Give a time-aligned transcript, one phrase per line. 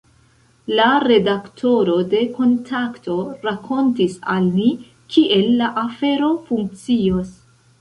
[0.77, 3.17] La redaktoro de Kontakto,
[3.49, 4.69] rakontis al ni,
[5.17, 7.31] kiel la afero funkcios.